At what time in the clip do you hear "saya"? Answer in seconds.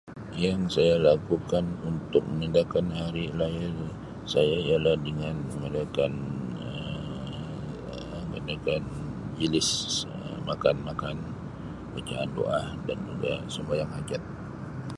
0.81-0.95, 4.33-4.57